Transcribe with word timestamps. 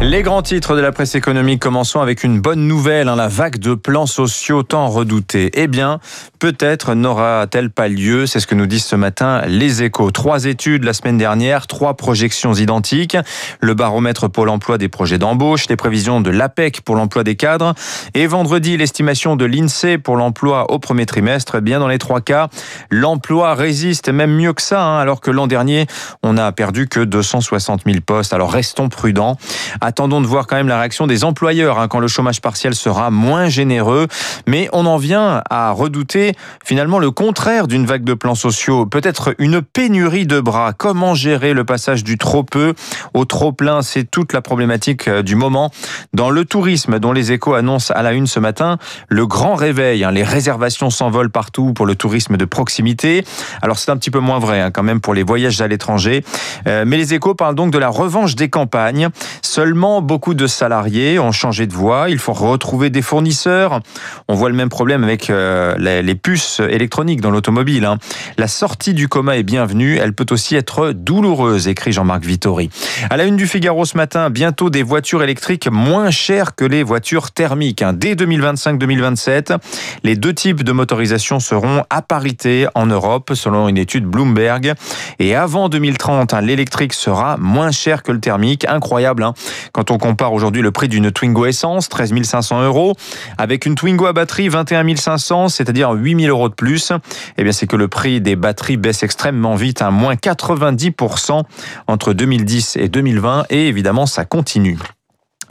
Les 0.00 0.22
grands 0.22 0.40
titres 0.40 0.74
de 0.74 0.80
la 0.80 0.92
presse 0.92 1.14
économique, 1.14 1.60
commençons 1.60 2.00
avec 2.00 2.24
une 2.24 2.40
bonne 2.40 2.66
nouvelle, 2.66 3.08
hein, 3.08 3.16
la 3.16 3.28
vague 3.28 3.58
de 3.58 3.74
plans 3.74 4.06
sociaux 4.06 4.62
tant 4.62 4.88
redoutée. 4.88 5.50
Eh 5.52 5.66
bien, 5.66 6.00
peut-être 6.38 6.94
n'aura-t-elle 6.94 7.68
pas 7.70 7.88
lieu, 7.88 8.24
c'est 8.26 8.40
ce 8.40 8.46
que 8.46 8.54
nous 8.54 8.64
disent 8.64 8.86
ce 8.86 8.96
matin 8.96 9.42
les 9.46 9.82
échos. 9.82 10.10
Trois 10.10 10.46
études 10.46 10.84
la 10.84 10.94
semaine 10.94 11.18
dernière, 11.18 11.66
trois 11.66 11.94
projections 11.94 12.54
identiques, 12.54 13.18
le 13.60 13.74
baromètre 13.74 14.30
Pôle 14.30 14.48
emploi 14.48 14.78
des 14.78 14.88
projets 14.88 15.18
d'embauche, 15.18 15.68
les 15.68 15.76
prévisions 15.76 16.22
de 16.22 16.30
l'APEC 16.30 16.80
pour 16.80 16.96
l'emploi 16.96 17.24
des 17.24 17.36
cadres, 17.36 17.74
et 18.14 18.26
vendredi, 18.26 18.78
l'estimation 18.78 19.36
de 19.36 19.44
l'INSEE 19.44 19.98
pour 19.98 20.16
l'emploi 20.16 20.70
au 20.70 20.78
premier 20.78 21.04
trimestre. 21.04 21.56
Eh 21.56 21.60
bien, 21.60 21.78
dans 21.78 21.88
les 21.88 21.98
trois 21.98 22.22
cas, 22.22 22.48
l'emploi 22.90 23.54
résiste 23.54 24.08
même 24.08 24.34
mieux 24.34 24.54
que 24.54 24.62
ça, 24.62 24.82
hein, 24.82 24.98
alors 24.98 25.20
que 25.20 25.30
l'an 25.30 25.46
dernier, 25.46 25.86
on 26.22 26.38
a 26.38 26.50
perdu 26.52 26.88
que 26.88 27.00
260 27.00 27.82
000 27.84 27.98
postes. 28.00 28.29
Alors 28.32 28.50
restons 28.52 28.88
prudents. 28.88 29.36
Attendons 29.80 30.20
de 30.20 30.26
voir 30.26 30.46
quand 30.46 30.56
même 30.56 30.68
la 30.68 30.78
réaction 30.78 31.06
des 31.06 31.24
employeurs 31.24 31.78
hein, 31.78 31.88
quand 31.88 32.00
le 32.00 32.08
chômage 32.08 32.40
partiel 32.40 32.74
sera 32.74 33.10
moins 33.10 33.48
généreux. 33.48 34.06
Mais 34.46 34.68
on 34.72 34.86
en 34.86 34.96
vient 34.96 35.42
à 35.48 35.70
redouter 35.72 36.32
finalement 36.64 36.98
le 36.98 37.10
contraire 37.10 37.66
d'une 37.66 37.86
vague 37.86 38.04
de 38.04 38.14
plans 38.14 38.34
sociaux. 38.34 38.86
Peut-être 38.86 39.34
une 39.38 39.62
pénurie 39.62 40.26
de 40.26 40.40
bras. 40.40 40.72
Comment 40.72 41.14
gérer 41.14 41.52
le 41.52 41.64
passage 41.64 42.04
du 42.04 42.18
trop 42.18 42.42
peu 42.42 42.74
au 43.14 43.24
trop 43.24 43.52
plein? 43.52 43.82
C'est 43.82 44.10
toute 44.10 44.32
la 44.32 44.42
problématique 44.42 45.08
euh, 45.08 45.22
du 45.22 45.34
moment. 45.34 45.70
Dans 46.12 46.30
le 46.30 46.44
tourisme, 46.44 46.98
dont 46.98 47.12
les 47.12 47.32
échos 47.32 47.54
annoncent 47.54 47.92
à 47.94 48.02
la 48.02 48.12
une 48.12 48.26
ce 48.26 48.40
matin, 48.40 48.78
le 49.08 49.26
grand 49.26 49.54
réveil. 49.54 50.04
Hein, 50.04 50.10
les 50.10 50.22
réservations 50.22 50.90
s'envolent 50.90 51.30
partout 51.30 51.72
pour 51.72 51.86
le 51.86 51.94
tourisme 51.94 52.36
de 52.36 52.44
proximité. 52.44 53.24
Alors 53.62 53.78
c'est 53.78 53.90
un 53.90 53.96
petit 53.96 54.10
peu 54.10 54.20
moins 54.20 54.38
vrai 54.38 54.60
hein, 54.60 54.70
quand 54.70 54.82
même 54.82 55.00
pour 55.00 55.14
les 55.14 55.22
voyages 55.22 55.60
à 55.60 55.68
l'étranger. 55.68 56.24
Euh, 56.66 56.84
mais 56.86 56.96
les 56.96 57.14
échos 57.14 57.34
parlent 57.34 57.54
donc 57.54 57.70
de 57.70 57.78
la 57.78 57.88
revanche 57.88 58.09
des 58.10 58.48
campagnes. 58.48 59.08
Seulement, 59.40 60.02
beaucoup 60.02 60.34
de 60.34 60.46
salariés 60.46 61.18
ont 61.18 61.32
changé 61.32 61.66
de 61.66 61.72
voie. 61.72 62.10
Il 62.10 62.18
faut 62.18 62.32
retrouver 62.32 62.90
des 62.90 63.02
fournisseurs. 63.02 63.80
On 64.28 64.34
voit 64.34 64.48
le 64.48 64.56
même 64.56 64.68
problème 64.68 65.04
avec 65.04 65.30
euh, 65.30 65.76
les, 65.78 66.14
puces 66.14 66.60
électroniques 66.60 67.20
dans 67.20 67.30
l'automobile. 67.30 67.84
Hein. 67.84 67.98
La 68.36 68.48
sortie 68.48 68.94
du 68.94 69.08
coma 69.08 69.36
est 69.36 69.44
bienvenue. 69.44 69.96
Elle 69.96 70.12
peut 70.12 70.26
aussi 70.30 70.56
être 70.56 70.90
douloureuse, 70.92 71.68
écrit 71.68 71.92
Jean-Marc 71.92 72.24
Vittori. 72.24 72.68
À 73.10 73.16
la 73.16 73.24
une 73.24 73.36
du 73.36 73.46
Figaro 73.46 73.84
ce 73.84 73.96
matin, 73.96 74.28
bientôt 74.28 74.70
des 74.70 74.82
voitures 74.82 75.22
électriques 75.22 75.68
moins 75.70 76.10
chères 76.10 76.56
que 76.56 76.64
les 76.64 76.82
voitures 76.82 77.30
thermiques. 77.30 77.82
Hein. 77.82 77.92
Dès 77.92 78.14
2025-2027, 78.14 79.56
les 80.02 80.16
deux 80.16 80.34
types 80.34 80.64
de 80.64 80.72
motorisation 80.72 81.38
seront 81.38 81.84
à 81.90 82.02
parité 82.02 82.66
en 82.74 82.86
Europe, 82.86 83.30
selon 83.34 83.68
une 83.68 83.78
étude 83.78 84.04
Bloomberg. 84.04 84.74
Et 85.20 85.36
avant 85.36 85.68
2030, 85.68 86.34
hein, 86.34 86.40
l'électrique 86.40 86.92
sera 86.92 87.36
moins 87.36 87.70
que 88.02 88.12
le 88.12 88.20
thermique. 88.20 88.66
Incroyable, 88.68 89.22
hein 89.22 89.34
quand 89.72 89.90
on 89.90 89.98
compare 89.98 90.32
aujourd'hui 90.32 90.62
le 90.62 90.70
prix 90.70 90.88
d'une 90.88 91.10
Twingo 91.10 91.46
essence, 91.46 91.88
13 91.88 92.12
500 92.22 92.62
euros, 92.62 92.94
avec 93.38 93.66
une 93.66 93.74
Twingo 93.74 94.06
à 94.06 94.12
batterie, 94.12 94.48
21 94.48 94.96
500, 94.96 95.48
c'est-à-dire 95.48 95.90
8 95.92 96.22
000 96.22 96.30
euros 96.30 96.48
de 96.48 96.54
plus. 96.54 96.92
Eh 97.38 97.42
bien, 97.42 97.52
c'est 97.52 97.66
que 97.66 97.76
le 97.76 97.88
prix 97.88 98.20
des 98.20 98.36
batteries 98.36 98.76
baisse 98.76 99.02
extrêmement 99.02 99.54
vite, 99.54 99.82
à 99.82 99.88
hein, 99.88 99.90
moins 99.90 100.14
90% 100.14 101.42
entre 101.86 102.12
2010 102.12 102.76
et 102.76 102.88
2020, 102.88 103.44
et 103.50 103.68
évidemment, 103.68 104.06
ça 104.06 104.24
continue. 104.24 104.78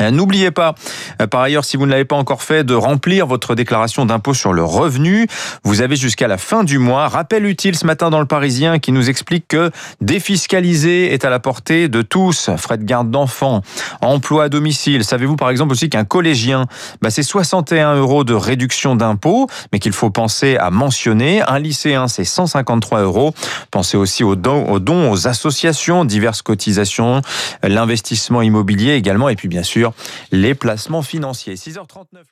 Euh, 0.02 0.12
n'oubliez 0.12 0.52
pas, 0.52 0.76
euh, 1.22 1.28
par 1.28 1.42
ailleurs, 1.42 1.66
si 1.66 1.78
vous 1.78 1.86
ne 1.86 1.92
l'avez 1.92 2.06
pas 2.06 2.16
encore 2.16 2.42
fait, 2.42 2.64
de 2.64 2.74
remplir 2.74 3.28
votre 3.28 3.56
déclaration 3.56 4.06
d'impôt 4.06 4.34
sur 4.34 4.54
le 4.54 4.64
revenu. 4.64 5.28
Vous 5.64 5.82
avez 5.82 5.96
jusqu'à 5.96 6.28
la 6.28 6.38
fin 6.38 6.64
du 6.64 6.78
mois. 6.78 7.08
Rappel 7.08 7.46
utile 7.46 7.76
ce 7.76 7.86
matin 7.86 8.10
dans 8.10 8.20
le 8.20 8.26
Parisien 8.26 8.80
qui 8.80 8.92
nous 8.92 9.10
explique 9.10 9.48
que 9.48 9.72
défiscaliser 10.02 11.14
est 11.14 11.26
à 11.26 11.30
la 11.30 11.40
portée 11.40 11.90
de 11.90 12.02
tous. 12.02 12.50
Frais 12.58 12.78
de 12.78 12.84
garde 12.84 13.12
d'enfants, 13.12 13.62
emploi 14.02 14.46
à 14.46 14.50
domicile. 14.50 15.04
Savez-vous 15.04 15.36
par 15.36 15.50
exemple 15.50 15.74
aussi 15.74 15.90
qu'un 15.90 16.06
collégien, 16.06 16.66
bah, 17.02 17.10
c'est 17.10 17.24
61 17.24 17.96
euros 17.96 18.24
de 18.24 18.34
réduction 18.34 18.96
d'impôt, 18.96 19.48
mais 19.74 19.80
qu'il 19.80 19.94
faut 19.94 20.10
penser 20.10 20.58
à 20.58 20.72
mentionner. 20.72 21.42
Un 21.42 21.60
lycéen, 21.60 22.08
c'est 22.08 22.24
153 22.24 23.02
euros. 23.02 23.34
Pensez 23.72 23.98
aussi 23.98 24.24
aux 24.24 24.36
dons, 24.36 24.66
aux 24.70 24.80
dons, 24.80 25.12
aux 25.12 25.28
associations, 25.28 26.06
diverses 26.06 26.42
cotisations, 26.42 27.22
l'investissement 27.64 28.42
immobilier 28.42 28.94
également, 28.94 29.30
et 29.30 29.36
puis 29.36 29.48
bien 29.48 29.64
sûr 29.64 29.89
les 30.32 30.56
placements 30.56 31.02
financiers. 31.02 31.56
6h39. 31.56 32.24